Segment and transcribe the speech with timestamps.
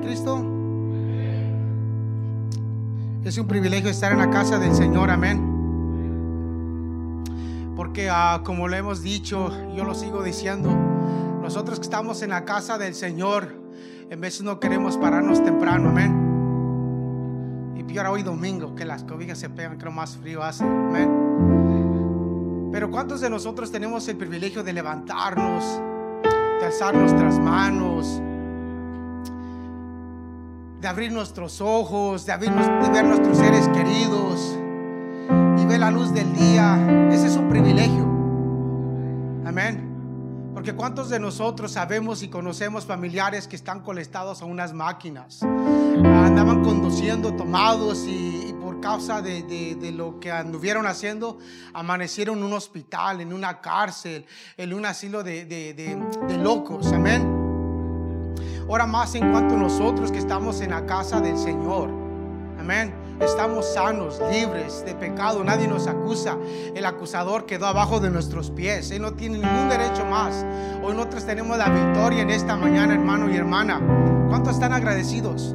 [0.00, 0.44] Cristo?
[3.24, 5.54] Es un privilegio estar en la casa del Señor, amén.
[7.74, 10.70] Porque ah, como lo hemos dicho, yo lo sigo diciendo,
[11.42, 13.48] nosotros que estamos en la casa del Señor,
[14.10, 17.74] en veces no queremos pararnos temprano, amén.
[17.76, 21.10] Y peor hoy domingo, que las cobijas se pegan, que lo más frío hace, amén.
[22.72, 25.80] Pero ¿cuántos de nosotros tenemos el privilegio de levantarnos,
[26.60, 28.20] de alzar nuestras manos?
[30.84, 34.54] De abrir nuestros ojos, de, abrir, de ver nuestros seres queridos
[35.58, 37.08] y ver la luz del día.
[37.10, 38.02] Ese es un privilegio.
[39.46, 40.50] Amén.
[40.52, 46.62] Porque cuántos de nosotros sabemos y conocemos familiares que están conectados a unas máquinas, andaban
[46.62, 51.38] conduciendo tomados y, por causa de, de, lo que anduvieron haciendo,
[51.72, 54.26] amanecieron en un hospital, en una cárcel,
[54.58, 55.98] en un asilo de,
[56.42, 56.92] locos.
[56.92, 57.33] Amén.
[58.68, 61.90] Ahora más en cuanto a nosotros que estamos en la casa del Señor.
[62.58, 62.94] Amén.
[63.20, 65.44] Estamos sanos, libres de pecado.
[65.44, 66.36] Nadie nos acusa.
[66.74, 68.90] El acusador quedó abajo de nuestros pies.
[68.90, 70.44] Él no tiene ningún derecho más.
[70.82, 73.80] Hoy nosotros tenemos la victoria en esta mañana, hermano y hermana.
[74.28, 75.54] ¿Cuántos están agradecidos?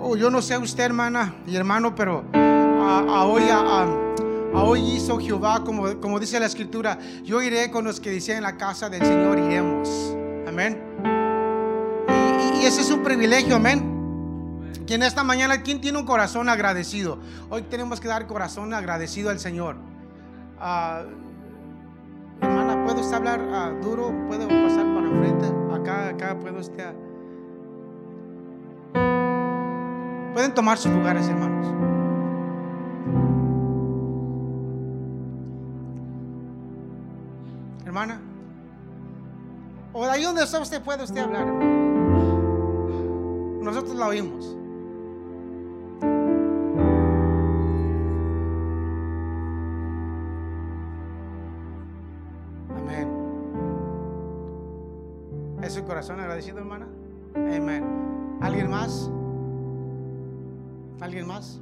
[0.00, 3.86] Oh, yo no sé usted, hermana y hermano, pero a, hoy, a,
[4.54, 8.42] hoy hizo Jehová, como, como dice la escritura, yo iré con los que dicen en
[8.42, 10.14] la casa del Señor, iremos.
[10.46, 10.93] Amén
[12.66, 14.72] ese es un privilegio, amén.
[14.86, 17.18] Que en esta mañana, ¿quién tiene un corazón agradecido?
[17.50, 19.76] Hoy tenemos que dar corazón agradecido al Señor.
[20.58, 21.02] Ah,
[22.40, 24.14] hermana, ¿puedo hablar ah, duro?
[24.26, 25.46] ¿Puedo pasar para frente?
[25.74, 26.94] Acá, acá, ¿puedo usted?
[30.32, 31.66] Pueden tomar sus lugares, hermanos.
[37.84, 38.20] Hermana.
[39.92, 41.83] O de ahí donde está usted puede usted hablar.
[43.64, 44.58] Nosotros la oímos.
[52.76, 53.08] Amén.
[55.62, 56.86] ¿Es su corazón agradecido, hermana?
[57.34, 57.84] Amén.
[58.42, 59.10] ¿Alguien más?
[61.00, 61.58] ¿Alguien más?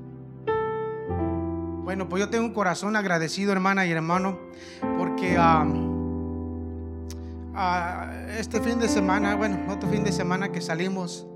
[1.85, 4.41] Bueno, pues yo tengo un corazón agradecido, hermana y hermano,
[4.99, 5.65] porque ah,
[7.55, 11.29] ah, este fin de semana, bueno, otro fin de semana que salimos,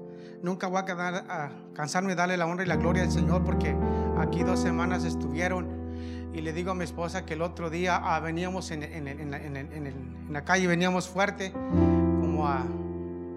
[0.47, 3.75] Nunca voy a, cansarme de darle la honra y la gloria al Señor porque
[4.17, 5.67] aquí dos semanas estuvieron
[6.33, 10.69] y le digo a mi esposa que el otro día ah, veníamos en, la calle,
[10.69, 12.65] veníamos fuerte, como a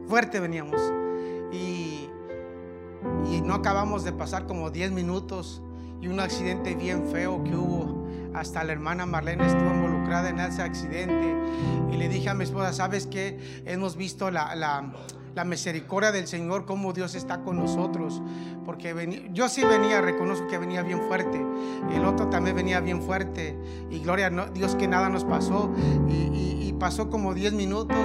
[0.08, 0.80] fuerte veníamos.
[1.52, 2.08] Y,
[3.44, 5.64] no acabamos de pasar como 10 minutos
[6.02, 8.08] y un accidente bien feo que hubo.
[8.36, 11.36] Hasta la hermana Marlene estuvo involucrada en ese accidente.
[11.92, 13.64] Y le dije a mi esposa, ¿sabes qué?
[13.66, 14.94] Hemos visto la, la
[15.36, 18.22] la misericordia del Señor, cómo Dios está con nosotros.
[18.66, 21.44] Porque yo sí venía, reconozco que venía bien fuerte.
[21.94, 23.58] El otro también venía bien fuerte.
[23.90, 25.72] Y gloria a Dios que nada nos pasó.
[26.08, 27.98] Y, pasó como 10 minutos.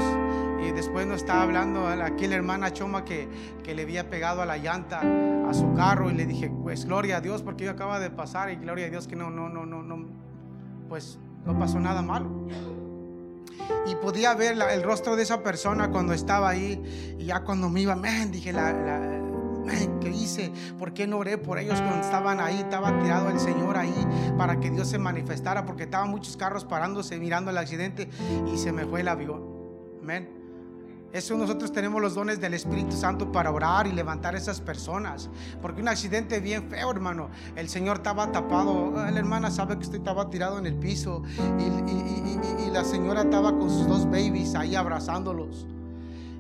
[0.67, 3.29] Y después nos estaba hablando aquí la hermana Choma que,
[3.63, 5.01] que le había pegado a la llanta
[5.49, 6.11] a su carro.
[6.11, 8.51] Y le dije, pues gloria a Dios, porque yo acaba de pasar.
[8.51, 10.07] Y gloria a Dios que no, no, no, no, no,
[10.89, 12.49] pues no pasó nada malo
[13.87, 17.17] y podía ver el rostro de esa persona cuando estaba ahí.
[17.19, 18.53] Y ya cuando me iba, man, dije,
[20.01, 20.53] ¿qué hice?
[20.79, 22.59] ¿Por qué no oré por ellos cuando estaban ahí?
[22.59, 23.95] Estaba tirado el Señor ahí
[24.37, 28.09] para que Dios se manifestara, porque estaban muchos carros parándose mirando el accidente
[28.53, 29.43] y se me fue el avión.
[30.03, 30.34] Amén.
[31.15, 35.31] Eso nosotros tenemos los dones del Espíritu Santo para orar y levantar a esas personas.
[35.63, 37.31] Porque un accidente bien feo, hermano.
[37.55, 38.93] El Señor estaba tapado.
[38.97, 41.23] Ah, la hermana sabe que usted estaba tirado en el piso.
[41.57, 45.69] Y, la señora estaba con sus dos babies ahí abrazándolos.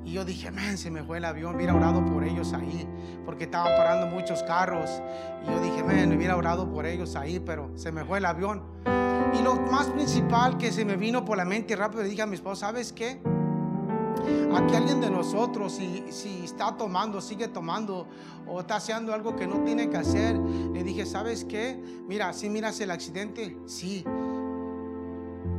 [0.04, 2.88] Y yo dije, man, se me fue el avión, hubiera orado por ellos ahí,
[3.24, 4.90] porque estaban parando muchos carros.
[5.44, 8.64] Y yo dije, man, hubiera orado por ellos ahí, pero se me fue el avión.
[9.38, 12.26] Y lo más principal que se me vino por la mente rápido, le dije a
[12.26, 13.20] mi esposa, ¿sabes qué?
[14.54, 18.06] Aquí alguien de nosotros, si, si está tomando, sigue tomando
[18.46, 21.82] o está haciendo algo que no tiene que hacer, le dije, ¿sabes qué?
[22.06, 24.04] Mira, si miras el accidente, sí.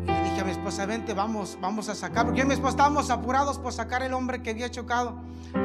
[0.04, 2.26] Y le dije a mi esposa, vente, vamos, vamos a sacar.
[2.26, 5.16] Porque yo y mi esposa estábamos apurados por sacar el hombre que había chocado.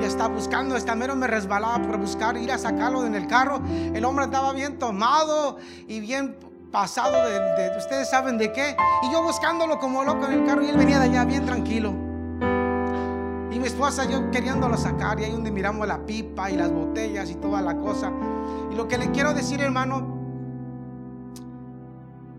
[0.01, 3.61] Y estaba buscando, esta mero me resbalaba por buscar, ir a sacarlo en el carro.
[3.67, 5.59] El hombre estaba bien tomado
[5.89, 6.37] y bien
[6.71, 8.77] pasado de, ustedes saben de qué.
[9.03, 12.10] Y yo buscándolo como loco en el carro y él venía de allá bien tranquilo.
[13.61, 17.35] Mi esposa yo queriéndolo sacar y ahí donde miramos la pipa y las botellas y
[17.35, 18.11] toda la cosa.
[18.73, 20.17] Y lo que le quiero decir, hermano,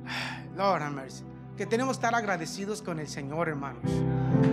[0.58, 1.24] Lord mercy,
[1.56, 3.84] que tenemos que estar agradecidos con el Señor, hermanos.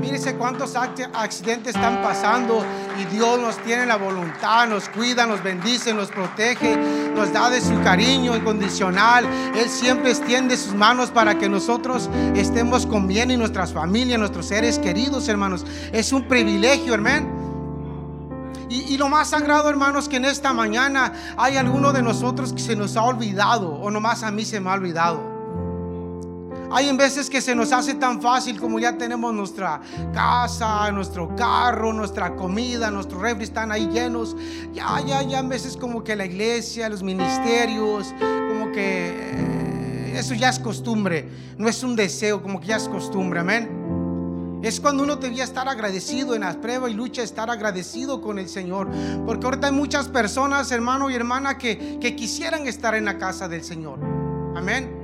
[0.01, 2.65] Mírese cuántos accidentes están pasando
[3.01, 6.77] y Dios nos tiene la voluntad, nos cuida, nos bendice, nos protege,
[7.15, 9.27] nos da de su cariño incondicional.
[9.57, 14.47] Él siempre extiende sus manos para que nosotros estemos con bien y nuestras familias, nuestros
[14.47, 15.65] seres queridos, hermanos.
[15.93, 17.39] Es un privilegio, hermano.
[18.71, 22.61] Y, y, lo más sagrado, hermanos, que en esta mañana hay alguno de nosotros que
[22.61, 25.38] se nos ha olvidado, o nomás a mí se me ha olvidado.
[26.71, 29.81] Hay en veces que se nos hace tan fácil como ya tenemos nuestra
[30.13, 34.37] casa, nuestro carro, nuestra comida, nuestros refri están ahí llenos.
[34.75, 38.15] Ya, ya, ya en veces como que la iglesia, los ministerios,
[38.49, 42.89] como que eh, eso ya es costumbre, no es un deseo, como que ya es
[42.89, 44.61] costumbre, amén.
[44.63, 48.49] Es cuando uno debía estar agradecido en las pruebas y lucha, estar agradecido con el
[48.49, 48.89] Señor.
[49.25, 53.49] Porque ahorita hay muchas personas, hermano y hermana, que, que quisieran estar en la casa
[53.49, 54.01] del Señor.
[54.57, 54.98] Amén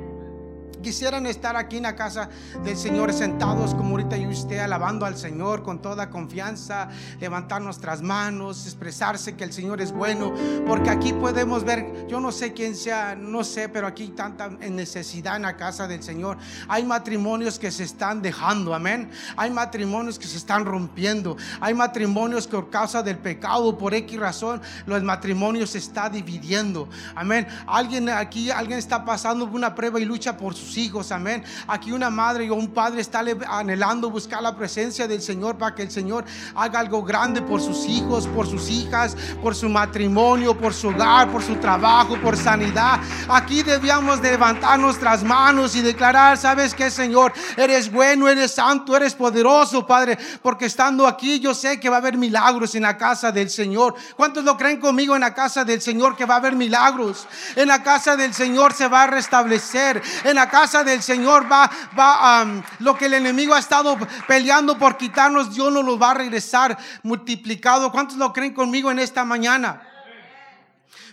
[0.84, 2.28] quisieran estar aquí en la casa
[2.62, 8.02] del Señor sentados como ahorita y usted alabando al Señor con toda confianza, levantar nuestras
[8.02, 10.34] manos, expresarse que el Señor es bueno,
[10.66, 14.50] porque aquí podemos ver, yo no sé quién sea, no sé, pero aquí hay tanta
[14.50, 16.36] necesidad en la casa del Señor.
[16.68, 19.10] Hay matrimonios que se están dejando, amén.
[19.36, 21.38] Hay matrimonios que se están rompiendo.
[21.60, 26.90] Hay matrimonios que por causa del pecado, por X razón, los matrimonios se está dividiendo.
[27.14, 27.46] Amén.
[27.66, 31.44] Alguien aquí, alguien está pasando una prueba y lucha por sus hijos, amén.
[31.66, 35.82] Aquí una madre o un padre está anhelando buscar la presencia del Señor para que
[35.82, 36.24] el Señor
[36.54, 41.30] haga algo grande por sus hijos, por sus hijas, por su matrimonio, por su hogar,
[41.30, 43.00] por su trabajo, por sanidad.
[43.28, 47.32] Aquí debíamos levantar nuestras manos y declarar, ¿sabes qué, Señor?
[47.56, 51.98] Eres bueno, eres santo, eres poderoso, Padre, porque estando aquí yo sé que va a
[52.00, 53.94] haber milagros en la casa del Señor.
[54.16, 57.26] ¿Cuántos lo creen conmigo en la casa del Señor que va a haber milagros?
[57.56, 60.02] En la casa del Señor se va a restablecer.
[60.24, 64.78] En la casa casa del Señor va, va, lo que el enemigo ha estado peleando
[64.78, 67.92] por quitarnos, Dios nos lo va a regresar multiplicado.
[67.92, 69.82] ¿Cuántos lo creen conmigo en esta mañana?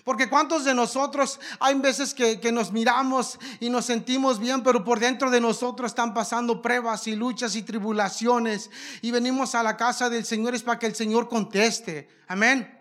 [0.06, 4.86] Porque cuántos de nosotros hay veces que, que, nos miramos y nos sentimos bien, pero
[4.86, 8.70] por dentro de nosotros están pasando pruebas y luchas y tribulaciones.
[9.02, 12.08] Y venimos a la casa del Señor es para que el Señor conteste.
[12.30, 12.81] Amén.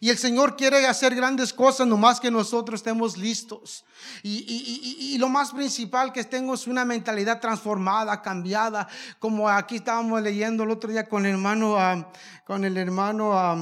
[0.00, 3.84] Y el Señor quiere hacer grandes cosas, nomás que nosotros estemos listos.
[4.22, 8.88] Y, lo más principal que tengo es una mentalidad transformada, cambiada,
[9.18, 12.10] como aquí estábamos leyendo el otro día con el hermano, ah,
[12.44, 13.56] con el hermano ah,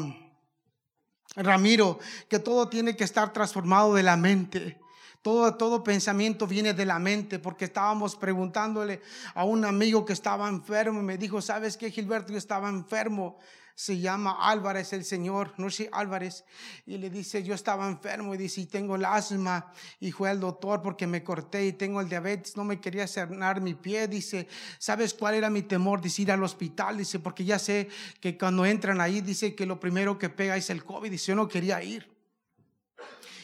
[1.37, 1.99] Ramiro,
[2.29, 4.81] que todo tiene que estar transformado de la mente.
[5.21, 9.01] Todo, todo pensamiento viene de la mente, porque estábamos preguntándole
[9.35, 12.33] a un amigo que estaba enfermo y me dijo, ¿sabes qué, Gilberto?
[12.33, 13.39] Yo estaba enfermo
[13.75, 16.45] se llama Álvarez el señor, no sé Álvarez,
[16.87, 18.35] y le dice, yo estaba enfermo.
[18.35, 22.01] Y dice, y tengo el asma, y fue al doctor porque me corté y tengo
[22.01, 24.49] el diabetes, no me quería cernar mi pie, dice,
[24.79, 26.01] ¿sabes cuál era mi temor?
[26.01, 27.89] Dice, ir al hospital, dice, porque ya sé
[28.21, 31.37] que cuando entran ahí, dice que lo primero que pega es el COVID, dice, yo
[31.37, 32.12] no quería ir.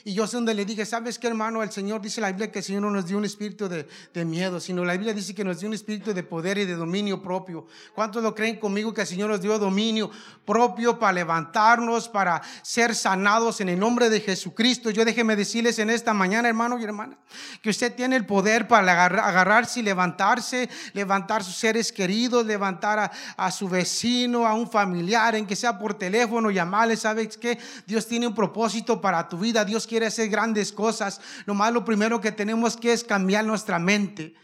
[0.08, 1.62] Y yo sé donde le dije, ¿sabes qué, hermano?
[1.62, 4.58] El Señor dice la Biblia que el Señor no nos dio un espíritu de, miedo,
[4.58, 7.66] sino la Biblia dice que nos dio un espíritu de poder y de dominio propio.
[7.94, 10.10] ¿Cuántos lo creen conmigo que el Señor nos dio dominio
[10.46, 14.88] propio para levantarnos, para ser sanados en el nombre de Jesucristo?
[14.88, 17.19] Yo déjeme decirles en esta mañana, hermano y hermana,
[17.61, 23.12] que usted tiene el poder para agarrarse y levantarse, levantar sus seres queridos, levantar a,
[23.37, 26.96] a su vecino, a un familiar, en que sea por teléfono, llamarle.
[26.96, 27.58] ¿Sabes qué?
[27.87, 29.66] Dios tiene un propósito para tu vida.
[29.66, 34.35] Dios quiere hacer grandes cosas, nomás lo primero que tenemos que es cambiar nuestra mente.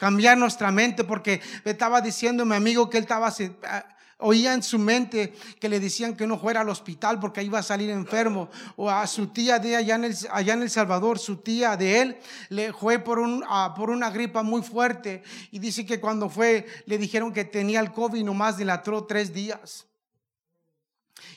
[0.00, 3.84] Cambiar nuestra mente, porque estaba diciendo mi amigo que él estaba ah,
[4.18, 7.62] oía en su mente que le decían que no fuera al hospital porque iba a
[7.62, 8.48] salir enfermo.
[8.76, 12.00] O a su tía de allá en el, allá en el Salvador, su tía de
[12.00, 12.18] él,
[12.48, 15.22] le fue por, un, ah, por una gripa muy fuerte.
[15.50, 19.32] Y dice que cuando fue, le dijeron que tenía el COVID y nomás dilató tres
[19.32, 19.86] días.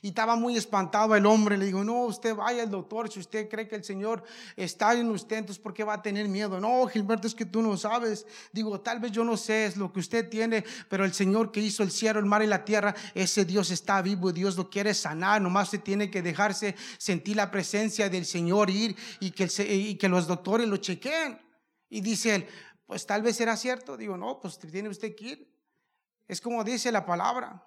[0.09, 1.57] Estaba muy espantado el hombre.
[1.57, 3.11] Le digo, no, usted vaya al doctor.
[3.11, 4.23] Si usted cree que el Señor
[4.55, 6.59] está en usted, entonces ¿por qué va a tener miedo?
[6.59, 8.25] No, Gilberto, es que tú no sabes.
[8.51, 11.59] Digo, tal vez yo no sé, es lo que usted tiene, pero el Señor que
[11.59, 14.31] hizo el cielo, el mar y la tierra, ese Dios está vivo.
[14.31, 15.41] Dios lo quiere sanar.
[15.41, 20.67] Nomás se tiene que dejarse sentir la presencia del Señor, ir y que, los doctores
[20.67, 21.39] lo chequeen.
[21.89, 22.47] Y dice él,
[22.85, 23.97] pues tal vez será cierto.
[23.97, 25.53] Digo, no, pues tiene usted que ir.
[26.27, 27.63] Es como dice la palabra.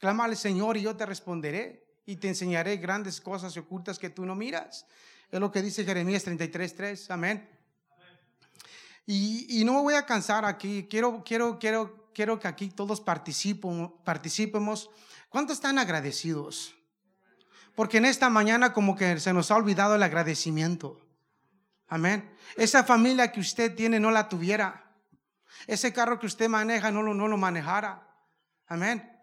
[0.00, 4.24] Clama al Señor y yo te responderé y te enseñaré grandes cosas ocultas que tú
[4.24, 4.86] no miras.
[5.30, 7.10] Es lo que dice Jeremías 33.3.
[7.10, 7.48] Amén.
[9.04, 10.86] Y, y, no me voy a cansar aquí.
[10.88, 14.90] Quiero, quiero, quiero, quiero que aquí todos participemos.
[15.28, 16.74] ¿Cuántos están agradecidos?
[17.74, 20.98] Porque en esta mañana como que se nos ha olvidado el agradecimiento.
[21.88, 22.34] Amén.
[22.56, 24.94] Esa familia que usted tiene no la tuviera.
[25.66, 28.08] Ese carro que usted maneja no lo, no lo manejara.
[28.66, 29.19] Amén.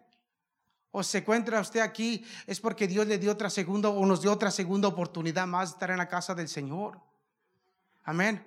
[0.98, 4.32] O se encuentra usted aquí es porque Dios le dio otra segunda o nos dio
[4.32, 7.00] otra segunda oportunidad más de estar en la casa del Señor.
[8.02, 8.44] Amén.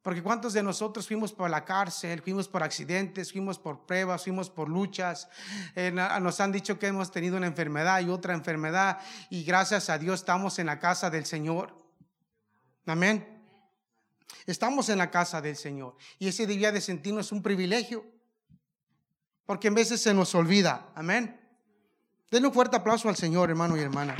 [0.00, 4.48] Porque cuántos de nosotros fuimos por la cárcel, fuimos por accidentes, fuimos por pruebas, fuimos
[4.48, 5.28] por luchas.
[6.22, 10.20] Nos han dicho que hemos tenido una enfermedad y otra enfermedad y gracias a Dios
[10.20, 11.76] estamos en la casa del Señor.
[12.86, 13.44] Amén.
[14.46, 18.06] Estamos en la casa del Señor y ese día de sentirnos un privilegio.
[19.44, 20.92] Porque en veces se nos olvida.
[20.94, 21.39] Amén.
[22.30, 24.16] Denle un fuerte aplauso al Señor, hermano y hermana.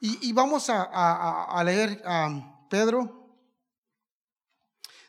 [0.00, 3.38] Y, vamos a, leer a Pedro.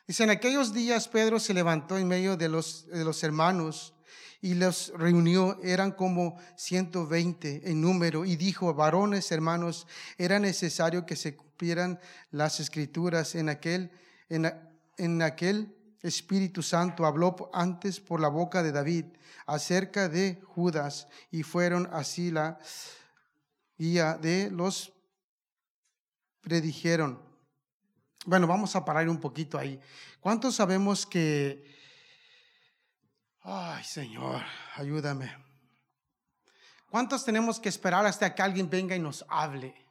[0.06, 3.94] Dice, en aquellos días Pedro se levantó en medio de los, de los hermanos
[4.40, 11.16] y los reunió, eran como 120 en número, y dijo, varones, hermanos, era necesario que
[11.16, 11.98] se cumplieran
[12.30, 13.90] las escrituras en aquel,
[14.28, 14.52] en,
[14.98, 15.74] en aquel
[16.04, 19.06] Espíritu Santo habló antes por la boca de David
[19.46, 22.58] acerca de Judas, y fueron así la
[23.76, 24.92] guía de los
[26.40, 27.20] predijeron.
[28.26, 29.80] Bueno, vamos a parar un poquito ahí.
[30.20, 31.64] ¿Cuántos sabemos que...
[33.40, 34.42] Ay, Señor,
[34.76, 35.34] ayúdame.
[36.90, 39.83] ¿Cuántos tenemos que esperar hasta que alguien venga y nos hable?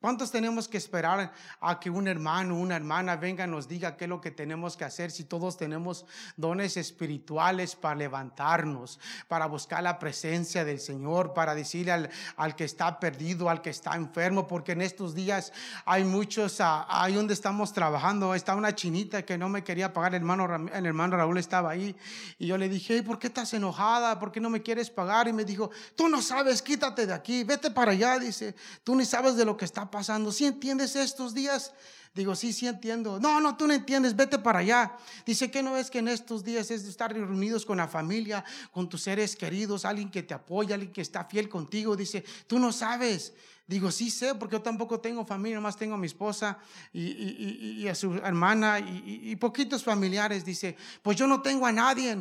[0.00, 1.30] ¿Cuántos tenemos que esperar
[1.60, 4.74] a que un hermano, una hermana venga y nos diga qué es lo que tenemos
[4.74, 6.06] que hacer si todos tenemos
[6.38, 12.64] dones espirituales para levantarnos, para buscar la presencia del Señor, para decirle al, al que
[12.64, 14.46] está perdido, al que está enfermo?
[14.46, 15.52] Porque en estos días
[15.84, 20.14] hay muchos, ah, ahí donde estamos trabajando, está una chinita que no me quería pagar,
[20.14, 21.94] el hermano, el hermano Raúl estaba ahí
[22.38, 24.18] y yo le dije, ¿por qué estás enojada?
[24.18, 25.28] ¿Por qué no me quieres pagar?
[25.28, 29.04] Y me dijo, tú no sabes, quítate de aquí, vete para allá, dice, tú ni
[29.04, 30.32] sabes de lo que está pasando.
[30.32, 31.72] ¿Sí entiendes estos días?
[32.12, 33.20] Digo, sí, sí entiendo.
[33.20, 34.96] No, no, tú no entiendes, vete para allá.
[35.24, 38.44] Dice que no es que en estos días es de estar reunidos con la familia,
[38.72, 41.94] con tus seres queridos, alguien que te apoya, alguien que está fiel contigo.
[41.96, 43.32] Dice, tú no sabes.
[43.64, 46.58] Digo, sí sé, porque yo tampoco tengo familia, más tengo a mi esposa
[46.92, 50.44] y, a su hermana y, poquitos familiares.
[50.44, 52.18] Dice, pues yo no tengo a nadie.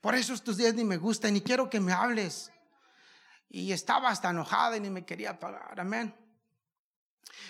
[0.00, 2.50] Por eso estos días ni me gustan, ni quiero que me hables.
[3.54, 5.78] Y estaba hasta enojada y ni me quería pagar.
[5.78, 6.14] Amén.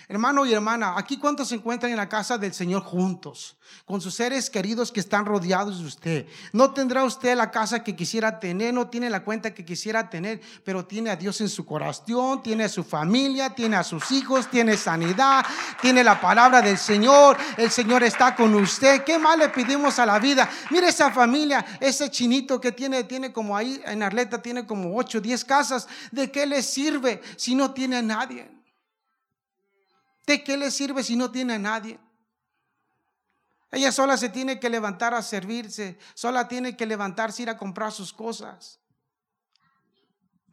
[0.08, 4.14] Hermano y hermana, aquí cuántos se encuentran en la casa del Señor juntos, con sus
[4.14, 6.26] seres queridos que están rodeados de usted.
[6.52, 10.40] No tendrá usted la casa que quisiera tener, no tiene la cuenta que quisiera tener,
[10.64, 14.50] pero tiene a Dios en su corazón, tiene a su familia, tiene a sus hijos,
[14.50, 15.46] tiene sanidad,
[15.80, 19.04] tiene la palabra del Señor, el Señor está con usted.
[19.04, 20.46] ¿Qué más le pedimos a la vida?
[20.70, 25.20] Mire esa familia, ese chinito que tiene, tiene como ahí en Arleta, tiene como 8,
[25.20, 25.88] 10 casas.
[26.10, 28.61] ¿De qué le sirve si no tiene a nadie?
[30.26, 31.98] ¿De qué le sirve si no tiene a nadie?
[33.70, 37.90] Ella sola se tiene que levantar a servirse, sola tiene que levantarse ir a comprar
[37.90, 38.78] sus cosas.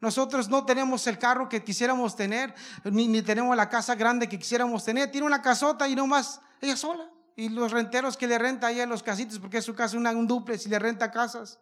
[0.00, 4.82] Nosotros no tenemos el carro que quisiéramos tener, ni, tenemos la casa grande que quisiéramos
[4.82, 5.10] tener.
[5.10, 7.10] Tiene una casota y no más, ella sola.
[7.36, 10.26] Y los renteros que le renta en los casitos, porque es su casa una, un
[10.26, 11.58] duplex y le renta casas.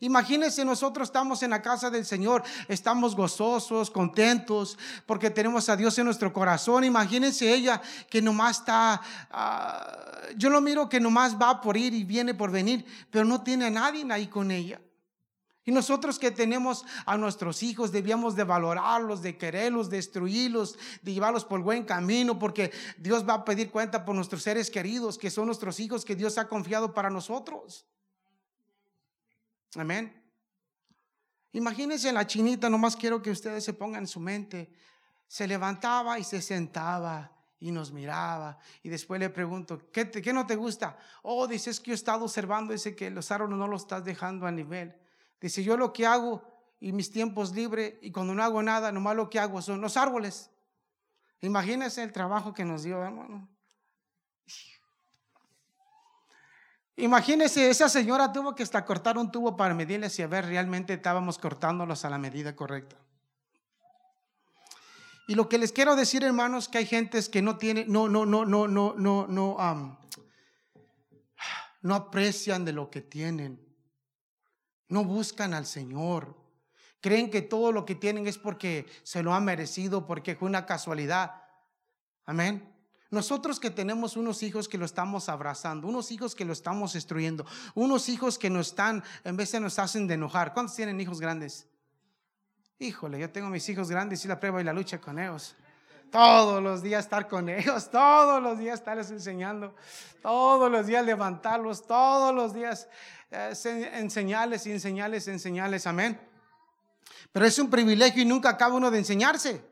[0.00, 5.96] Imagínense, nosotros estamos en la casa del Señor, estamos gozosos, contentos, porque tenemos a Dios
[5.98, 6.84] en nuestro corazón.
[6.84, 7.80] Imagínense ella
[8.10, 9.96] que nomás está, ah,
[10.36, 13.66] yo lo miro que nomás va por ir y viene por venir, pero no tiene
[13.66, 14.80] a nadie ahí con ella.
[15.64, 21.12] Y nosotros que tenemos a nuestros hijos debíamos de valorarlos, de quererlos, de destruirlos, de
[21.12, 25.30] llevarlos por buen camino, porque Dios va a pedir cuenta por nuestros seres queridos, que
[25.30, 27.86] son nuestros hijos que Dios ha confiado para nosotros.
[29.76, 30.22] Amén.
[31.52, 34.72] Imagínense la chinita, nomás quiero que ustedes se pongan en su mente.
[35.28, 38.58] Se levantaba y se sentaba y nos miraba.
[38.82, 40.98] Y después le pregunto, ¿qué, qué no te gusta?
[41.22, 44.04] Oh, dice, es que yo he estado observando, dice que los árboles no los estás
[44.04, 44.94] dejando a nivel.
[45.40, 46.42] Dice, yo lo que hago
[46.80, 49.96] y mis tiempos libres y cuando no hago nada, nomás lo que hago son los
[49.96, 50.50] árboles.
[51.40, 53.48] Imagínense el trabajo que nos dio, hermano.
[56.96, 60.92] Imagínense, esa señora tuvo que hasta cortar un tubo para medirle si a ver realmente
[60.92, 62.96] estábamos cortándolos a la medida correcta.
[65.26, 68.26] Y lo que les quiero decir, hermanos, que hay gentes que no tienen, no, no,
[68.26, 69.96] no, no, no, no, no, um,
[71.80, 73.60] no aprecian de lo que tienen.
[74.88, 76.36] No buscan al Señor.
[77.00, 80.66] Creen que todo lo que tienen es porque se lo han merecido, porque fue una
[80.66, 81.42] casualidad.
[82.26, 82.71] Amén.
[83.12, 87.44] Nosotros que tenemos unos hijos que lo estamos abrazando, unos hijos que lo estamos destruyendo,
[87.74, 90.54] unos hijos que nos están, en vez de nos hacen de enojar.
[90.54, 91.66] ¿Cuántos tienen hijos grandes?
[92.78, 95.54] Híjole, yo tengo mis hijos grandes y la prueba y la lucha con ellos.
[96.10, 99.74] todos los días estar con ellos, todos los días estarles enseñando,
[100.22, 102.88] todos los días levantarlos, todos los días
[103.30, 103.52] eh,
[103.92, 106.18] enseñarles y enseñarles, enseñarles, amén.
[107.30, 109.62] Pero es un privilegio y nunca acaba uno de enseñarse,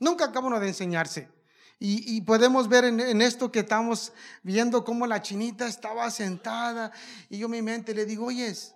[0.00, 1.39] nunca acaba uno de enseñarse.
[1.82, 6.92] Y, podemos ver en, en, esto que estamos viendo cómo la chinita estaba sentada
[7.30, 8.74] y yo mi mente le digo, oyes,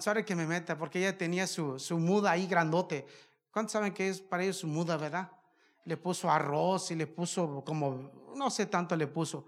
[0.00, 3.06] sorry que me meta, porque ella tenía su, su muda ahí grandote.
[3.50, 5.30] ¿Cuántos saben que es para ellos su muda, verdad?
[5.84, 9.46] Le puso arroz y le puso como, no sé tanto le puso.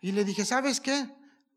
[0.00, 1.08] Y le dije, ¿sabes qué?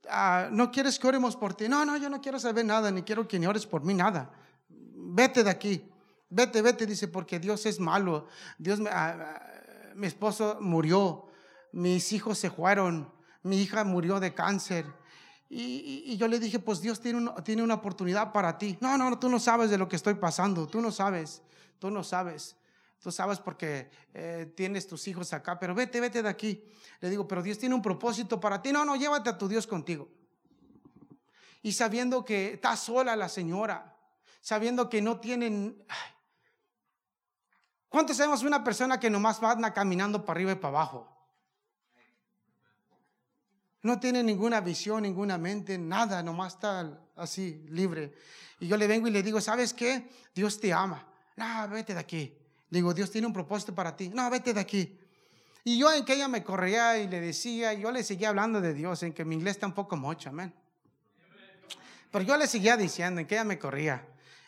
[0.10, 1.70] Ah, ¿No quieres que oremos por ti?
[1.70, 4.32] No, no, yo no quiero saber nada, ni quiero que ni ores por mí, nada.
[4.70, 5.93] Vete de aquí.
[6.34, 8.28] Vete, vete, dice, porque Dios es malo.
[8.58, 11.28] Dios, ah, ah, mi esposo murió,
[11.72, 13.12] mis hijos se fueron,
[13.44, 14.86] mi hija murió de cáncer
[15.56, 18.76] y, yo le dije, pues Dios tiene una, oportunidad para ti.
[18.82, 21.44] No, no, tú no sabes de lo que estoy pasando, tú no sabes,
[21.78, 22.56] tú no sabes.
[23.00, 26.64] Tú sabes porque eh, tienes tus hijos acá, pero vete, vete de aquí.
[27.02, 28.72] Le digo, pero Dios tiene un propósito para ti.
[28.72, 30.10] No, no, llévate a tu Dios contigo.
[31.62, 33.96] Y sabiendo que está sola la señora,
[34.42, 35.84] sabiendo que no tienen...
[37.94, 41.16] ¿Cuántos sabemos una persona que nomás va caminando para arriba y para abajo?
[43.84, 48.16] No tiene ninguna visión, ninguna mente, nada, nomás está así, libre.
[48.60, 50.10] Y yo le vengo y le digo, ¿sabes qué?
[50.34, 51.06] Dios te ama.
[51.36, 52.36] No, vete de aquí.
[52.68, 54.10] Digo, Dios tiene un propósito para ti.
[54.10, 55.00] No, vete de aquí.
[55.64, 58.74] Y yo en que ella me corría y le decía, yo le seguía hablando de
[58.74, 60.52] Dios, en que mi inglés está un poco mucho, amén.
[62.10, 64.04] Pero yo le seguía diciendo, en que ella me corría.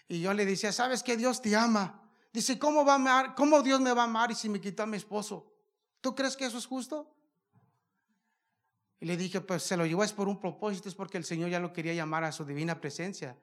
[0.08, 1.16] Y yo le decía, ¿sabes qué?
[1.16, 2.02] Dios te ama.
[2.36, 3.34] Dice, ¿cómo, va a?
[3.34, 5.50] ¿cómo Dios me va a amar y si me quita a mi esposo?
[6.02, 7.10] ¿Tú crees que eso es justo?
[9.00, 11.50] Y le dije, pues se lo llevó es por un propósito, es porque el Señor
[11.50, 13.38] ya lo quería llamar a su divina presencia.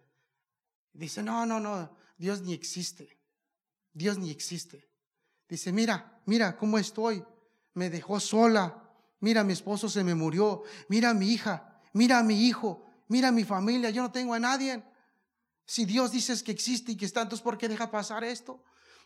[0.92, 3.18] Dice, no, no, no, Dios ni existe.
[3.94, 4.86] Dios ni existe.
[5.48, 7.24] Dice, mira, mira cómo estoy.
[7.72, 8.90] Me dejó sola.
[9.20, 10.64] Mira, mi esposo se me murió.
[10.88, 11.80] Mira a mi hija.
[11.94, 12.84] Mira a mi hijo.
[13.08, 13.88] Mira a mi familia.
[13.88, 14.84] Yo no tengo a nadie.
[15.64, 18.62] Si Dios dice que existe y que está, entonces ¿por qué deja pasar esto?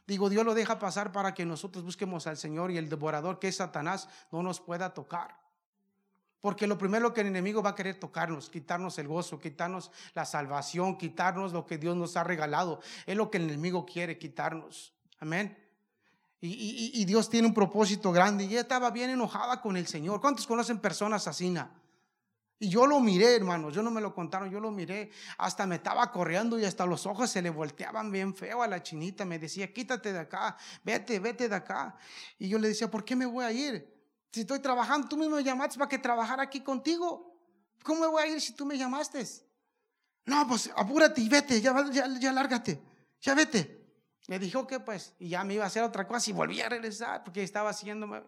[0.06, 3.48] Digo, Dios lo deja pasar para que nosotros busquemos al Señor y el devorador que
[3.48, 5.36] es Satanás no nos pueda tocar.
[6.40, 10.24] Porque lo primero que el enemigo va a querer tocarnos, quitarnos el gozo, quitarnos la
[10.24, 12.80] salvación, quitarnos lo que Dios nos ha regalado.
[13.04, 14.92] Es lo que el enemigo quiere, quitarnos.
[15.18, 15.58] Amén.
[16.40, 18.44] Y, Dios tiene un propósito grande.
[18.44, 20.20] Y ella estaba bien enojada con el Señor.
[20.20, 21.52] ¿Cuántos conocen personas así?
[22.58, 25.76] Y yo lo miré, hermanos, yo no me lo contaron, yo lo miré, hasta me
[25.76, 29.38] estaba corriendo y hasta los ojos se le volteaban bien feo a la chinita, me
[29.38, 31.96] decía, quítate de acá, vete, vete de acá.
[32.38, 33.94] Y yo le decía, ¿por qué me voy a ir?
[34.32, 37.38] Si estoy trabajando, tú mismo me llamaste para que trabajara aquí contigo.
[37.82, 39.22] ¿Cómo me voy a ir si tú me llamaste?
[40.24, 42.82] No, pues apúrate y vete, ya, ya, lárgate,
[43.20, 43.84] ya vete.
[44.28, 46.70] Le dijo que pues, y ya me iba a hacer otra cosa y volví a
[46.70, 48.22] regresar porque estaba haciéndome.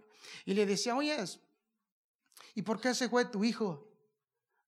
[0.45, 1.17] Y le decía, oye,
[2.55, 3.88] ¿y por qué se fue tu hijo?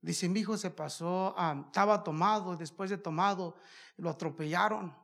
[0.02, 1.34] Dice, mi hijo se pasó,
[1.66, 3.56] estaba tomado, después de tomado,
[3.96, 4.94] lo atropellaron.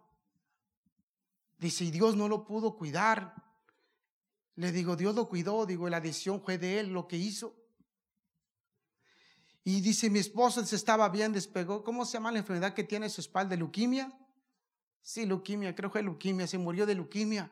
[1.58, 3.34] Dice, y Dios no lo pudo cuidar.
[4.54, 7.54] Le digo, Dios lo cuidó, digo, la decisión fue de él lo que hizo.
[9.64, 11.84] Y dice, mi esposo se estaba bien, despegó.
[11.84, 13.54] ¿Cómo se llama la enfermedad que tiene su espalda?
[13.56, 14.16] ¿Leuquimia?
[15.02, 17.50] Sí, leuquimia, creo que es leuquimia, se murió de leuquimia.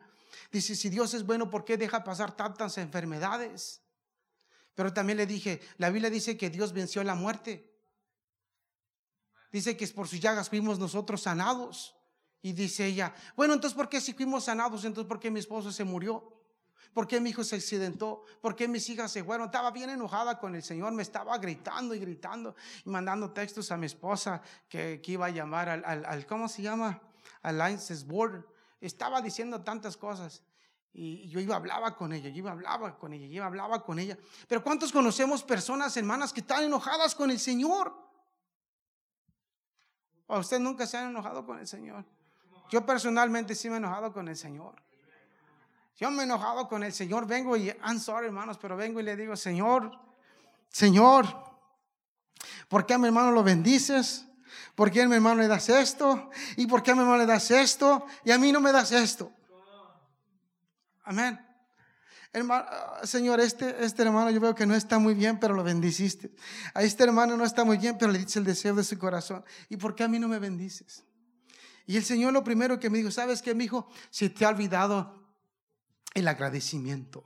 [0.51, 3.84] Dice, si Dios es bueno, ¿por qué deja pasar tantas enfermedades?
[4.75, 7.73] Pero también le dije, la Biblia dice que Dios venció la muerte.
[9.51, 11.95] Dice que es por sus llagas fuimos nosotros sanados.
[12.41, 14.85] Y dice ella, bueno, entonces ¿por qué si fuimos sanados?
[14.85, 16.35] Entonces ¿por qué mi esposo se murió?
[16.93, 18.23] ¿Por qué mi hijo se accidentó?
[18.41, 19.47] ¿Por qué mis hijas se fueron?
[19.47, 23.77] Estaba bien enojada con el Señor, me estaba gritando y gritando y mandando textos a
[23.77, 27.01] mi esposa que, iba a llamar al, al, ¿cómo se llama?
[27.41, 28.45] Alliances Board.
[28.79, 30.43] Estaba diciendo tantas cosas.
[30.97, 33.99] Y yo iba, hablaba con ella, yo iba, hablaba con ella, yo iba, hablaba con
[33.99, 34.17] ella.
[34.47, 37.93] Pero ¿cuántos conocemos personas, hermanas, que están enojadas con el Señor?
[40.27, 42.05] ¿O usted nunca se ha enojado con el Señor?
[42.69, 44.81] Yo personalmente sí me he enojado con el Señor.
[45.97, 49.03] Yo me he enojado con el Señor, vengo y, I'm sorry hermanos, pero vengo y
[49.03, 49.91] le digo, Señor,
[50.69, 51.25] Señor,
[52.69, 54.25] ¿por qué a mi hermano lo bendices?
[54.75, 56.29] ¿Por qué a mi hermano le das esto?
[56.55, 58.05] ¿Y por qué a mi hermano le das esto?
[58.23, 59.33] Y a mí no me das esto.
[61.05, 61.39] Amén.
[62.33, 62.65] Hermano,
[63.03, 66.31] Señor, este, este hermano yo veo que no está muy bien, pero lo bendiciste.
[66.73, 69.45] A este hermano no está muy bien, pero le dice el deseo de su corazón.
[69.69, 71.05] ¿Y por qué a mí no me bendices?
[71.85, 73.87] Y el Señor lo primero que me dijo, ¿sabes qué, mi hijo?
[74.09, 75.25] Si te ha olvidado
[76.13, 77.23] el agradecimiento.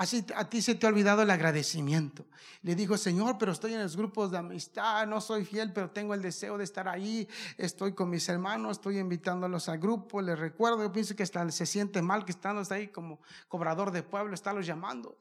[0.00, 2.24] Así a ti se te ha olvidado el agradecimiento.
[2.62, 6.14] Le dijo, Señor, pero estoy en los grupos de amistad, no soy fiel, pero tengo
[6.14, 7.28] el deseo de estar ahí.
[7.58, 11.66] Estoy con mis hermanos, estoy invitándolos al grupo, les recuerdo, yo pienso que hasta se
[11.66, 15.18] siente mal que están ahí como cobrador de pueblo, está los llamando.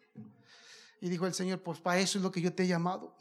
[1.02, 3.18] Y dijo el Señor, pues para eso es lo que yo te he llamado,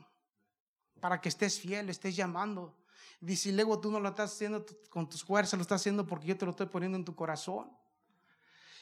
[1.01, 2.77] para que estés fiel, estés llamando.
[3.21, 6.29] Dice, y luego tú no lo estás haciendo con tus fuerzas, lo estás haciendo porque
[6.29, 7.69] yo te lo estoy poniendo en tu corazón.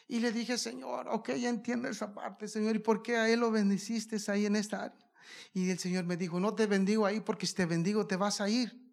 [0.09, 3.41] Y le dije, Señor, ok, ya entiendo esa parte, Señor, ¿y por qué a él
[3.41, 5.11] lo bendiciste ahí en esta área?
[5.53, 8.41] Y el Señor me dijo, no te bendigo ahí porque si te bendigo te vas
[8.41, 8.87] a ir.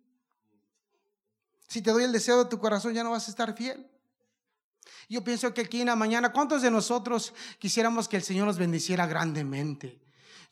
[1.67, 3.88] Si te doy el deseo de tu corazón ya no vas a estar fiel.
[5.10, 8.58] Yo pienso que aquí en la mañana, ¿cuántos de nosotros quisiéramos que el Señor nos
[8.58, 10.02] bendiciera grandemente?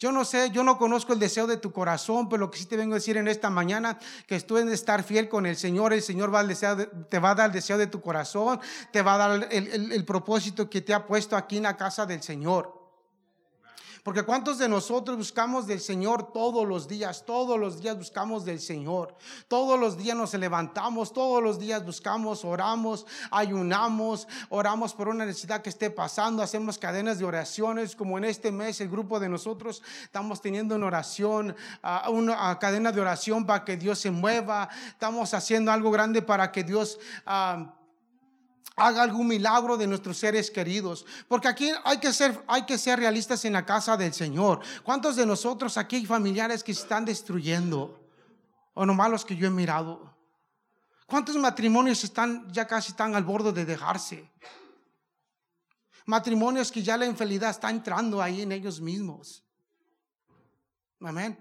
[0.02, 2.66] Yo no sé, yo no conozco el deseo de tu corazón, pero lo que sí
[2.66, 5.94] te vengo a decir en esta mañana, que tú en estar fiel con el Señor,
[5.94, 6.76] el Señor deseo
[7.08, 8.60] te va a dar el deseo de tu corazón,
[8.92, 12.24] te va a dar el propósito que te ha puesto aquí en la casa del
[12.24, 12.81] Señor.
[14.04, 17.24] Porque ¿cuántos de nosotros buscamos del Señor todos los días?
[17.24, 19.16] Todos los días buscamos del Señor.
[19.48, 25.62] Todos los días nos levantamos, todos los días buscamos, oramos, ayunamos, oramos por una necesidad
[25.62, 29.84] que esté pasando, hacemos cadenas de oraciones, como en este mes el grupo de nosotros
[30.04, 35.34] estamos teniendo una oración, ah, una cadena de oración para que Dios se mueva, estamos
[35.36, 36.98] haciendo algo grande para que Dios...
[37.28, 37.81] Uh,
[38.86, 41.06] haga algún milagro de nuestros seres queridos.
[41.28, 44.60] Porque aquí hay que ser, hay que ser realistas en la casa del Señor.
[44.84, 48.00] ¿Cuántos de nosotros aquí hay familiares que se están destruyendo?
[48.74, 50.16] O no malos que yo he mirado.
[51.06, 54.30] ¿Cuántos matrimonios están, ya casi están al borde de dejarse?
[56.06, 59.44] Matrimonios que ya la infidelidad está entrando ahí en ellos mismos.
[61.02, 61.38] Amén.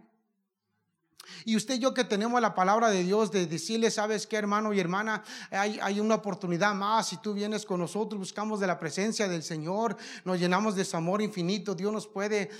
[1.45, 4.73] Y usted y yo que tenemos la palabra de Dios de decirle, sabes qué hermano
[4.73, 7.09] y hermana, hay, hay una oportunidad más.
[7.09, 10.97] Si tú vienes con nosotros, buscamos de la presencia del Señor, nos llenamos de su
[10.97, 11.75] amor infinito.
[11.75, 12.51] Dios nos puede...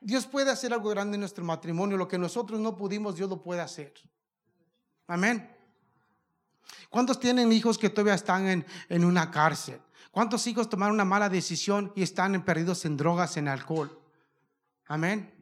[0.00, 1.96] Dios puede hacer algo grande en nuestro matrimonio.
[1.96, 3.92] Lo que nosotros no pudimos, Dios lo puede hacer.
[5.06, 5.50] Amén.
[6.88, 9.80] ¿Cuántos tienen hijos que todavía están en, en una cárcel?
[10.10, 13.98] ¿Cuántos hijos tomaron una mala decisión y están perdidos en drogas, en alcohol?
[14.86, 15.37] Amén.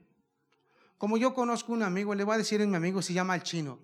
[0.98, 3.42] Como yo conozco un amigo, le voy a decir a mi amigo, se llama el
[3.42, 3.78] chino.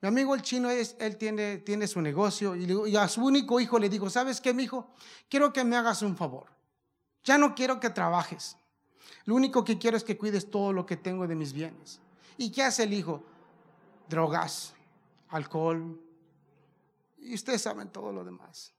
[0.00, 3.78] Mi amigo el chino es, él tiene, tiene su negocio y, a su único hijo
[3.78, 4.90] le dijo, ¿sabes qué, mi hijo?
[5.30, 6.46] Quiero que me hagas un favor.
[7.24, 8.56] Ya no quiero que trabajes.
[9.24, 12.00] Lo único que quiero es que cuides todo lo que tengo de mis bienes.
[12.36, 13.22] ¿Y qué hace el hijo?
[14.08, 14.74] Drogas,
[15.30, 15.98] alcohol.
[17.18, 18.73] Y ustedes saben todo lo demás.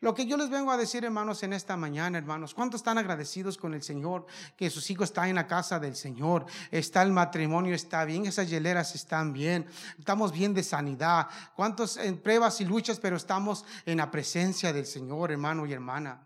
[0.00, 3.58] Lo que yo les vengo a decir, hermanos, en esta mañana, hermanos, ¿cuántos están agradecidos
[3.58, 4.26] con el Señor?
[4.56, 8.48] Que sus hijos están en la casa del Señor, está el matrimonio, está bien, esas
[8.48, 9.66] hieleras están bien,
[9.98, 11.26] estamos bien de sanidad.
[11.56, 16.24] ¿Cuántos en pruebas y luchas, pero estamos en la presencia del Señor, hermano y hermana?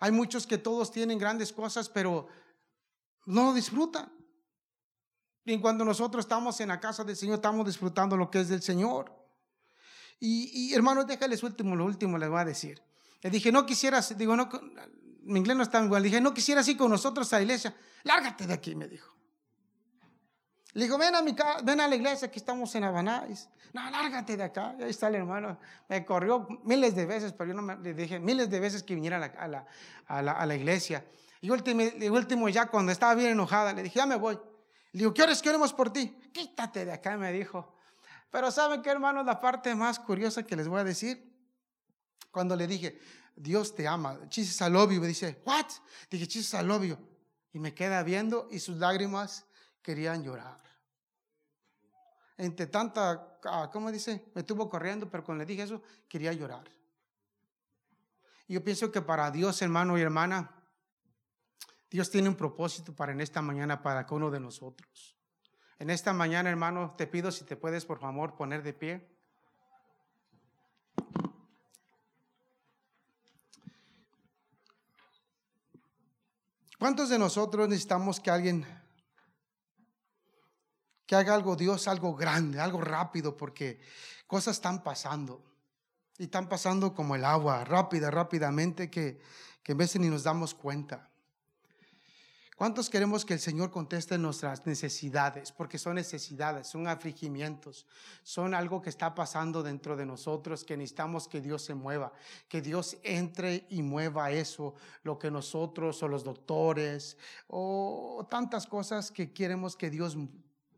[0.00, 2.26] Hay muchos que todos tienen grandes cosas, pero
[3.24, 4.12] no lo disfrutan.
[5.46, 8.62] Y cuando nosotros estamos en la casa del Señor, estamos disfrutando lo que es del
[8.62, 9.21] Señor.
[10.24, 12.80] Y, y hermanos, déjales último, lo último les voy a decir.
[13.22, 14.48] Le dije, no quisieras, digo, no,
[15.24, 16.00] mi inglés no está igual.
[16.00, 17.74] Le dije, no quisieras ir con nosotros a la iglesia.
[18.04, 19.12] Lárgate de aquí, me dijo.
[20.74, 23.48] Le digo, ven a, mi ven a la iglesia, aquí estamos en Habanais.
[23.72, 24.76] No, lárgate de acá.
[24.78, 25.58] Ahí está el hermano.
[25.88, 28.94] Me corrió miles de veces, pero yo no me, le dije miles de veces que
[28.94, 29.66] viniera a la, a la,
[30.06, 31.04] a la, a la iglesia.
[31.40, 31.82] Y último,
[32.12, 34.36] último, ya cuando estaba bien enojada, le dije, ya me voy.
[34.92, 36.16] Le digo, ¿qué horas queremos por ti?
[36.32, 37.74] Quítate de acá, me dijo.
[38.32, 39.26] Pero ¿saben qué, hermanos?
[39.26, 41.30] La parte más curiosa que les voy a decir,
[42.30, 42.98] cuando le dije,
[43.36, 45.66] Dios te ama, Jesus I love me dice, ¿what?
[46.10, 46.98] Dije, Jesus I love.
[47.52, 49.44] Y me queda viendo y sus lágrimas
[49.82, 50.58] querían llorar.
[52.38, 54.24] Entre tanta, ah, ¿cómo dice?
[54.34, 56.64] Me estuvo corriendo, pero cuando le dije eso, quería llorar.
[58.48, 60.50] Y yo pienso que para Dios, hermano y hermana,
[61.90, 65.18] Dios tiene un propósito para en esta mañana para cada uno de nosotros.
[65.82, 69.04] En esta mañana, hermano, te pido si te puedes, por favor, poner de pie.
[76.78, 78.64] ¿Cuántos de nosotros necesitamos que alguien
[81.04, 83.80] que haga algo Dios, algo grande, algo rápido, porque
[84.28, 85.42] cosas están pasando
[86.16, 89.20] y están pasando como el agua, rápida, rápidamente, que,
[89.64, 91.11] que a veces ni nos damos cuenta.
[92.62, 95.50] ¿Cuántos queremos que el Señor conteste nuestras necesidades?
[95.50, 97.88] Porque son necesidades, son afligimientos,
[98.22, 102.12] son algo que está pasando dentro de nosotros, que necesitamos que Dios se mueva,
[102.48, 107.16] que Dios entre y mueva eso, lo que nosotros o los doctores
[107.48, 110.16] o tantas cosas que queremos que Dios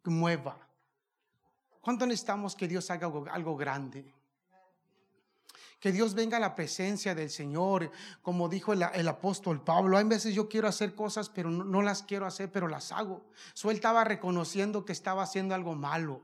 [0.05, 0.57] mueva.
[1.83, 4.14] ¿Cuánto necesitamos que Dios haga algo, algo grande?
[5.85, 7.91] Que Dios venga a la presencia del Señor,
[8.23, 9.99] como dijo el, apóstol Pablo.
[9.99, 13.23] Hay veces yo quiero hacer cosas, pero no, las quiero hacer, pero las hago.
[13.53, 16.23] So, él estaba reconociendo que estaba haciendo algo malo.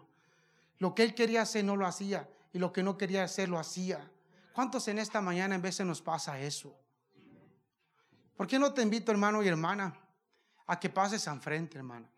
[0.78, 3.58] Lo que él quería hacer no lo hacía y lo que no quería hacer lo
[3.58, 4.10] hacía.
[4.54, 6.74] ¿Cuántos en esta mañana en veces nos pasa eso?
[8.38, 9.94] ¿Por qué no te invito, hermano y hermana,
[10.68, 12.08] a que pases al frente, hermano?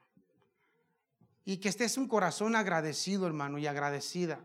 [1.44, 4.38] Y que estés un corazón agradecido, hermano, y agradecida.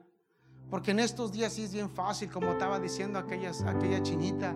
[0.70, 4.54] Porque en estos días sí es bien fácil, como estaba diciendo aquellas, aquella chinita.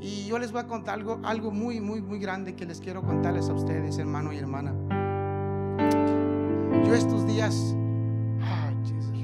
[0.00, 3.02] Y yo les voy a contar algo, algo muy, muy, muy grande que les quiero
[3.02, 4.74] contarles a ustedes, hermano y hermana.
[6.86, 7.74] Yo estos días,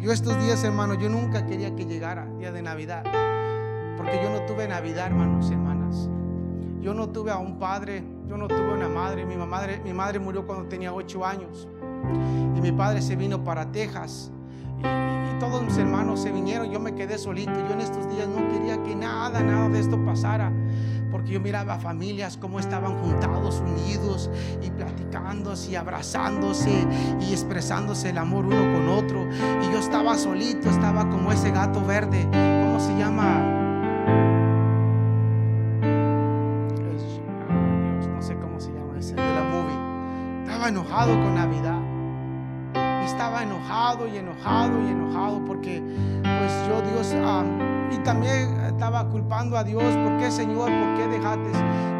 [0.02, 3.04] yo estos días, hermano, yo nunca quería que llegara día de Navidad.
[3.96, 6.10] Porque yo no tuve Navidad, hermanos y hermanas.
[6.82, 9.24] Yo no tuve a un padre, yo no tuve una madre.
[9.24, 11.66] Mi madre, mi madre murió cuando tenía ocho años.
[12.54, 14.30] Y mi padre se vino para Texas
[14.80, 17.52] y, todos mis hermanos se vinieron, yo me quedé solito.
[17.68, 20.52] Yo en estos días no quería que nada, nada de esto pasara.
[21.10, 24.30] Porque yo miraba familias como estaban juntados, unidos
[24.62, 26.86] y platicándose y abrazándose
[27.20, 29.28] y expresándose el amor uno con otro.
[29.62, 32.24] Y yo estaba solito, estaba como ese gato verde.
[32.24, 33.52] ¿Cómo se llama?
[38.14, 40.44] no sé cómo se llama ese de la movie.
[40.44, 41.75] Estaba enojado con Navidad
[43.96, 45.82] enojado y enojado y enojado porque
[46.22, 47.14] pues yo Dios
[47.90, 50.70] y también estaba culpando a Dios, ¿por qué Señor?
[50.70, 51.50] ¿Por qué dejaste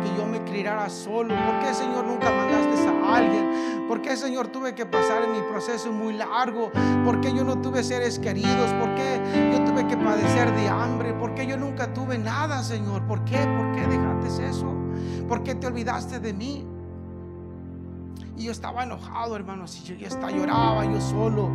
[0.03, 1.35] que yo me criara solo?
[1.35, 3.87] ¿Por qué Señor nunca mandaste a alguien?
[3.89, 6.73] ¿Por qué Señor tuve que pasar en mi proceso muy largo?
[7.05, 8.73] ¿Por qué yo no tuve seres queridos?
[8.81, 9.21] ¿Por qué
[9.53, 11.13] yo tuve que padecer de hambre?
[11.15, 13.07] ¿Por qué yo nunca tuve nada, Señor?
[13.07, 13.39] ¿Por qué?
[13.39, 14.67] ¿Por qué dejaste eso?
[15.29, 16.67] ¿Por qué te olvidaste de mí?
[18.37, 21.51] Y yo estaba enojado, hermanos, y yo ya estaba, lloraba yo solo.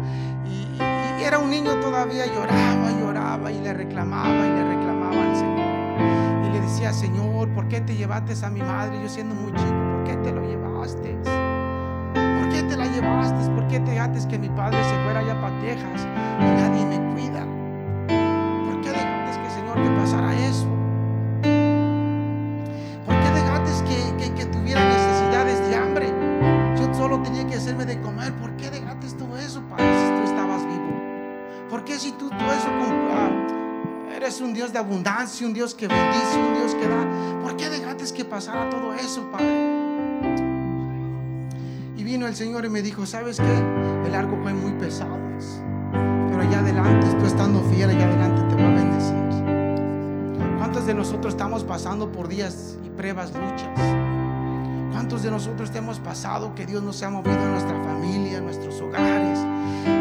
[0.46, 0.82] Y,
[1.24, 6.48] era un niño todavía, lloraba, lloraba y le reclamaba y le reclamaba al Señor.
[6.48, 9.00] Y le decía, Señor, ¿por qué te llevaste a mi madre?
[9.02, 11.16] Yo siendo muy chico, ¿por qué te lo llevaste?
[12.14, 13.52] ¿Por qué te la llevaste?
[13.52, 16.08] ¿Por qué te dejaste que mi padre se fuera allá para Texas
[16.40, 17.51] y nadie me cuida?
[34.82, 37.42] Abundancia, un Dios que bendice, un Dios que da?
[37.42, 39.72] ¿Por qué dejaste que pasara todo eso, Padre?
[41.96, 44.08] Y vino el Señor y me dijo, ¿sabes qué?
[44.08, 45.22] El arco fue muy pesado.
[46.30, 50.58] Pero allá adelante, tú estando fiel, allá adelante te voy a bendecir.
[50.58, 54.01] ¿Cuántos de nosotros estamos pasando por días y pruebas, luchas?
[55.12, 58.46] ¿Cuántos de nosotros te hemos pasado que Dios nos ha movido en nuestra familia, en
[58.46, 59.40] nuestros hogares?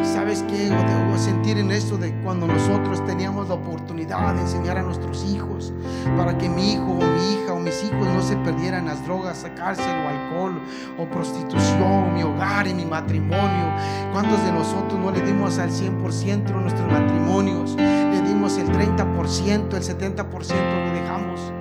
[0.06, 0.68] ¿Sabes qué?
[0.68, 5.72] Debo sentir en esto de cuando nosotros teníamos la oportunidad de enseñar a nuestros hijos
[6.16, 9.44] para que mi hijo o mi hija o mis hijos no se perdieran las drogas,
[9.56, 10.62] cárcel o alcohol
[10.96, 13.74] o prostitución, mi hogar y mi matrimonio.
[14.12, 17.74] ¿Cuántos de nosotros no le dimos al 100% nuestros matrimonios?
[17.74, 21.52] Le dimos el 30%, el 70% lo dejamos.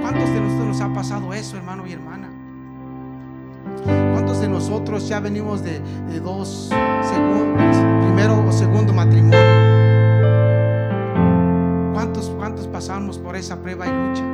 [0.00, 2.37] ¿Cuántos de nosotros nos ha pasado eso, hermano y hermana?
[4.48, 5.80] ¿Cuántos de nosotros ya venimos de,
[6.20, 6.70] dos
[7.02, 9.38] segundos, primero o segundo matrimonio?
[11.92, 14.24] ¿Cuántos, ¿Cuántos pasamos por esa prueba y lucha?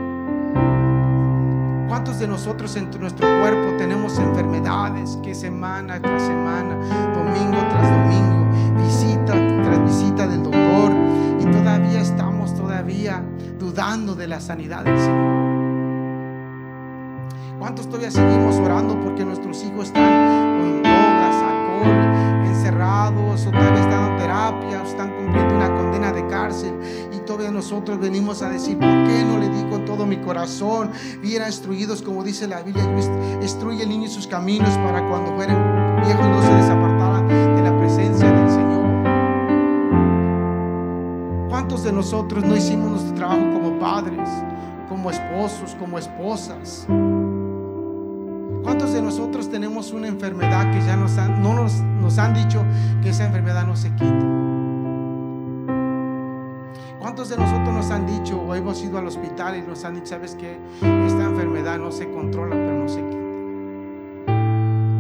[1.89, 6.77] ¿Cuántos de nosotros en nuestro cuerpo tenemos enfermedades que semana tras semana,
[7.13, 8.47] domingo tras domingo,
[8.85, 9.33] visita
[9.65, 10.93] tras visita del doctor
[11.41, 13.21] y todavía estamos todavía
[13.59, 15.44] dudando de la sanidad del Señor?
[17.65, 24.13] ¿Cuántos todavía seguimos orando porque nuestros hijos están con drogas, alcohol, encerrados o todavía están
[24.13, 26.75] en terapia o están cumpliendo una condena de cárcel?
[27.11, 30.91] Y todavía nosotros venimos a decir, ¿por qué no le di con todo mi corazón?
[31.23, 32.85] Viera instruidos, como dice la Biblia,
[33.41, 37.79] instruye el niño en sus caminos para cuando fueran viejos no se desapartara de la
[37.79, 38.85] presencia del Señor.
[41.49, 44.29] ¿Cuántos de nosotros no hicimos nuestro trabajo como padres,
[44.87, 46.87] como esposos, como esposas?
[48.65, 51.05] ¿Cuántos de nosotros tenemos una enfermedad que ya no
[51.55, 52.65] nos, han dicho
[53.03, 54.25] que esa enfermedad no se quita?
[56.99, 60.07] ¿Cuántos de nosotros nos han dicho o hemos ido al hospital y nos han dicho,
[60.07, 63.19] sabes que esta enfermedad no se controla, pero no se quita?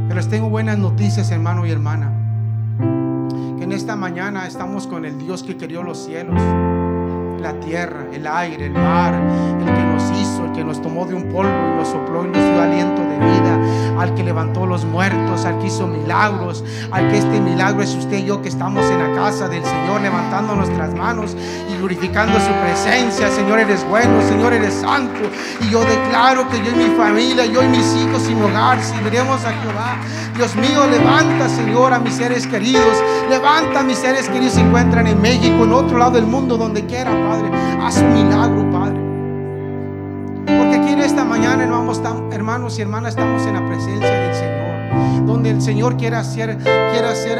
[0.08, 2.12] Pero les tengo buenas noticias, hermano y hermana.
[3.56, 6.40] Que en esta mañana estamos con el Dios que creó los cielos
[7.44, 9.14] la tierra, el aire, el mar,
[9.60, 9.83] el que
[10.54, 13.60] que nos tomó de un polvo y nos sopló y nos dio aliento de vida.
[13.98, 18.18] al que levantó los muertos, al que hizo milagros, al que este milagro es usted
[18.18, 21.36] y yo que estamos en la casa del Señor levantando nuestras manos
[21.72, 23.30] y glorificando su presencia.
[23.30, 25.20] Señor, eres bueno, Señor, eres santo.
[25.60, 28.82] Y yo declaro que yo y mi familia, yo y mis hijos y mi hogar
[28.82, 29.96] serviremos a Jehová.
[30.36, 33.02] Dios mío, levanta, Señor, a mis seres queridos.
[33.30, 36.84] Levanta a mis seres queridos se encuentran en México, en otro lado del mundo, donde
[36.84, 37.50] quiera, Padre.
[37.80, 38.70] Haz un milagro,
[41.44, 41.64] mañana,
[42.32, 45.26] hermanos y hermanas, estamos en la presencia del Señor.
[45.26, 46.56] Donde el Señor quiere hacer,
[47.08, 47.38] hacer,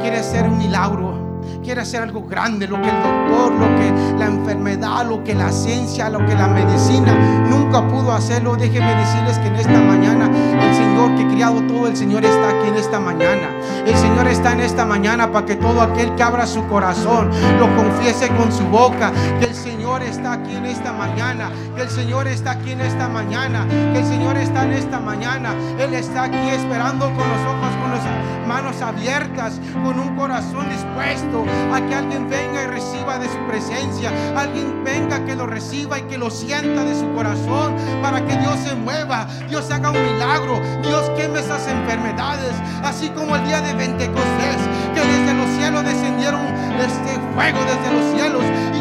[0.00, 1.23] quiere hacer un milagro
[1.62, 5.50] quiere hacer algo grande, lo que el doctor, lo que la enfermedad, lo que la
[5.50, 7.14] ciencia, lo que la medicina
[7.48, 8.56] nunca pudo hacerlo.
[8.56, 10.30] Déjenme decirles que en esta mañana
[10.60, 13.48] el Señor que ha criado todo, el Señor está aquí en esta mañana.
[13.86, 17.74] El Señor está en esta mañana para que todo aquel que abra su corazón lo
[17.76, 19.12] confiese con su boca.
[19.38, 21.50] Que el Señor está aquí en esta mañana.
[21.76, 23.66] Que el Señor está aquí en esta mañana.
[23.68, 25.54] Que el Señor está en esta mañana.
[25.78, 31.33] Él está aquí esperando con los ojos, con las manos abiertas, con un corazón dispuesto
[31.42, 36.02] a que alguien venga y reciba de su presencia, alguien venga que lo reciba y
[36.02, 40.60] que lo sienta de su corazón para que Dios se mueva, Dios haga un milagro,
[40.82, 42.52] Dios queme esas enfermedades,
[42.84, 44.58] así como el día de Pentecostés,
[44.94, 46.40] que desde los cielos descendieron
[46.78, 48.73] este fuego desde los cielos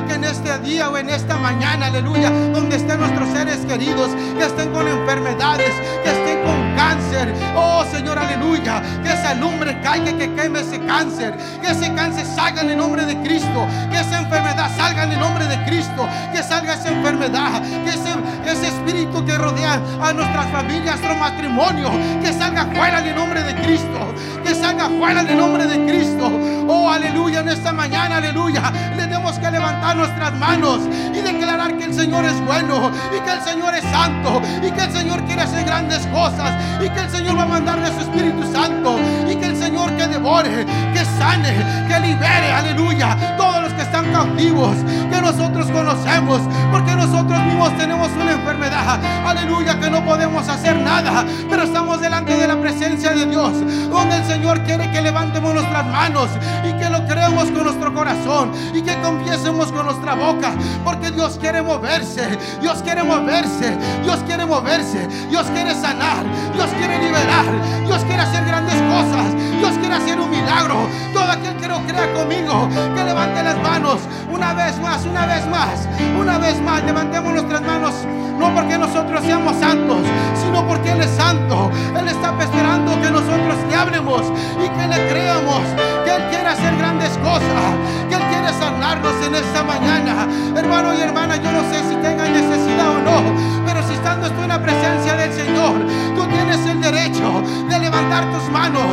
[0.57, 5.73] día o en esta mañana, aleluya, donde estén nuestros seres queridos, que estén con enfermedades,
[6.03, 11.35] que estén con cáncer, oh Señor, aleluya, que esa lumbre caiga, que queme ese cáncer,
[11.61, 13.67] que ese cáncer salga en el nombre de Cristo.
[13.89, 16.07] Que esa enfermedad salga en el nombre de Cristo.
[16.33, 17.61] Que salga esa enfermedad.
[17.83, 18.13] Que ese,
[18.45, 21.89] ese espíritu que rodea a nuestras familias, nuestro matrimonio.
[22.21, 24.13] Que salga fuera en el nombre de Cristo.
[24.43, 26.31] Que salga fuera en el nombre de Cristo.
[26.67, 27.41] Oh, aleluya.
[27.41, 28.71] En esta mañana, aleluya.
[28.95, 30.79] Tenemos que levantar nuestras manos
[31.13, 32.91] y declarar que el Señor es bueno.
[33.15, 34.41] Y que el Señor es santo.
[34.61, 36.51] Y que el Señor quiere hacer grandes cosas.
[36.83, 38.99] Y que el Señor va a mandarle su Espíritu Santo.
[39.29, 41.53] Y que el Señor que devore, que sane,
[41.87, 44.75] que libere aleluya, todos los que están cautivos,
[45.23, 51.63] nosotros conocemos, porque nosotros mismos tenemos una enfermedad, aleluya, que no podemos hacer nada, pero
[51.63, 53.53] estamos delante de la presencia de Dios,
[53.89, 56.29] donde el Señor quiere que levantemos nuestras manos
[56.67, 60.51] y que lo creemos con nuestro corazón y que confiesemos con nuestra boca,
[60.83, 67.01] porque Dios quiere moverse, Dios quiere moverse, Dios quiere moverse, Dios quiere sanar, Dios quiere
[67.01, 67.45] liberar,
[67.85, 70.75] Dios quiere hacer grandes cosas, Dios quiere hacer un milagro,
[71.13, 73.99] todo aquel que no crea conmigo, que levante las manos
[74.33, 75.87] una vez más, una vez más,
[76.19, 76.83] una vez más.
[76.83, 77.93] Levantemos nuestras manos,
[78.39, 79.99] no porque nosotros seamos santos,
[80.43, 81.71] sino porque Él es santo.
[81.97, 84.21] Él está esperando que nosotros le hablemos
[84.57, 85.61] y que le creamos,
[86.03, 87.63] que Él quiere hacer grandes cosas,
[88.09, 90.27] que Él quiere sanarnos en esta mañana.
[90.55, 93.62] Hermano y hermana, yo no sé si tengan necesidad o no,
[94.03, 95.79] estando estoy en la presencia del Señor,
[96.13, 98.83] tú tienes el derecho de levantar tus manos.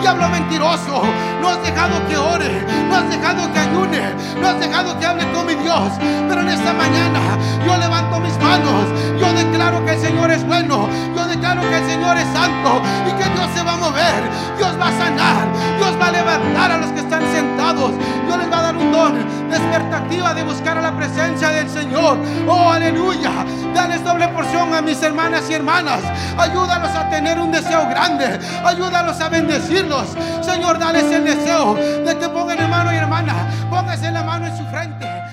[0.00, 1.04] Diablo mentiroso,
[1.40, 4.02] no has dejado que ore, no has dejado que ayune,
[4.40, 5.92] no has dejado que hable con mi Dios.
[6.00, 7.20] Pero en esta mañana
[7.64, 8.82] yo levanto mis manos,
[9.20, 13.12] yo declaro que el Señor es bueno, yo declaro que el Señor es santo y
[13.22, 14.20] que Dios se va a mover,
[14.58, 15.46] Dios va a sanar,
[15.78, 17.92] Dios va a levantar a los que están sentados,
[18.26, 19.14] Dios les va a dar un don
[19.48, 22.18] de expectativa de buscar a la presencia del Señor.
[22.48, 23.30] Oh, aleluya.
[23.74, 26.02] Dales doble porción a mis hermanas y hermanas.
[26.38, 28.38] Ayúdalos a tener un deseo grande.
[28.64, 30.08] Ayúdalos a bendecirlos.
[30.42, 33.34] Señor, dales el deseo de que pongan hermano y hermana.
[33.70, 35.25] Póngase la mano en su frente